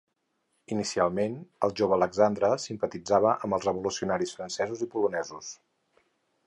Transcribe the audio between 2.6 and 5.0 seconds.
simpatitzava amb els revolucionaris francesos i